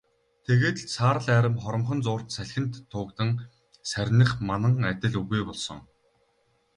Тэгээд 0.45 0.77
л 0.85 0.89
саарал 0.95 1.27
арми 1.39 1.59
хоромхон 1.63 1.99
зуурт 2.05 2.27
салхинд 2.37 2.73
туугдан 2.91 3.29
сарних 3.91 4.31
манан 4.47 4.75
адил 4.91 5.15
үгүй 5.21 5.41
болсон. 5.47 5.79